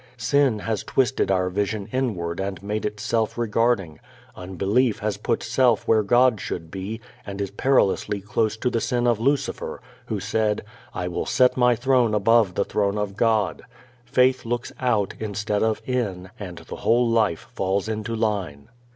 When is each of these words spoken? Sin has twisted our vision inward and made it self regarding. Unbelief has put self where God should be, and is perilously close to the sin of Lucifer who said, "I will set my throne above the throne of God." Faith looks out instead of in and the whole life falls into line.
Sin 0.17 0.57
has 0.57 0.83
twisted 0.83 1.29
our 1.29 1.47
vision 1.51 1.85
inward 1.91 2.39
and 2.39 2.63
made 2.63 2.87
it 2.87 2.99
self 2.99 3.37
regarding. 3.37 3.99
Unbelief 4.35 4.97
has 4.97 5.15
put 5.17 5.43
self 5.43 5.87
where 5.87 6.01
God 6.01 6.41
should 6.41 6.71
be, 6.71 6.99
and 7.23 7.39
is 7.39 7.51
perilously 7.51 8.19
close 8.19 8.57
to 8.57 8.71
the 8.71 8.81
sin 8.81 9.05
of 9.05 9.19
Lucifer 9.19 9.79
who 10.07 10.19
said, 10.19 10.63
"I 10.91 11.07
will 11.07 11.27
set 11.27 11.55
my 11.55 11.75
throne 11.75 12.15
above 12.15 12.55
the 12.55 12.65
throne 12.65 12.97
of 12.97 13.15
God." 13.15 13.61
Faith 14.03 14.43
looks 14.43 14.71
out 14.79 15.13
instead 15.19 15.61
of 15.61 15.83
in 15.85 16.31
and 16.39 16.57
the 16.57 16.77
whole 16.77 17.07
life 17.07 17.51
falls 17.53 17.87
into 17.87 18.15
line. 18.15 18.69